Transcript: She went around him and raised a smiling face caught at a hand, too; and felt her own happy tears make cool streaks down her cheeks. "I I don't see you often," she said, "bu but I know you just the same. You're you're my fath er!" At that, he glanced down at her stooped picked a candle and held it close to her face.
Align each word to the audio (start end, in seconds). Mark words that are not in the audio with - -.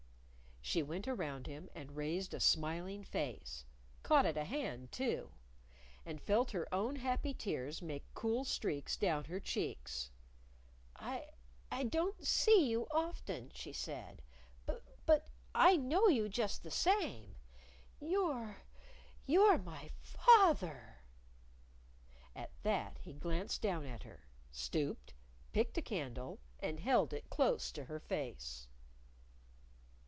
She 0.63 0.83
went 0.83 1.05
around 1.05 1.47
him 1.47 1.69
and 1.75 1.97
raised 1.97 2.33
a 2.33 2.39
smiling 2.39 3.03
face 3.03 3.65
caught 4.03 4.25
at 4.25 4.37
a 4.37 4.45
hand, 4.45 4.89
too; 4.93 5.31
and 6.05 6.21
felt 6.21 6.51
her 6.51 6.73
own 6.73 6.95
happy 6.97 7.33
tears 7.33 7.81
make 7.81 8.05
cool 8.13 8.45
streaks 8.45 8.95
down 8.95 9.25
her 9.25 9.39
cheeks. 9.41 10.11
"I 10.95 11.25
I 11.69 11.83
don't 11.83 12.25
see 12.25 12.69
you 12.69 12.87
often," 12.89 13.51
she 13.53 13.73
said, 13.73 14.21
"bu 14.65 14.79
but 15.05 15.27
I 15.53 15.75
know 15.75 16.07
you 16.07 16.29
just 16.29 16.63
the 16.63 16.71
same. 16.71 17.35
You're 17.99 18.61
you're 19.25 19.57
my 19.57 19.89
fath 20.01 20.63
er!" 20.63 20.99
At 22.33 22.51
that, 22.63 22.99
he 22.99 23.11
glanced 23.13 23.61
down 23.61 23.85
at 23.85 24.03
her 24.03 24.23
stooped 24.51 25.15
picked 25.51 25.77
a 25.79 25.81
candle 25.81 26.39
and 26.59 26.79
held 26.79 27.11
it 27.11 27.29
close 27.29 27.73
to 27.73 27.85
her 27.85 27.99
face. 27.99 28.67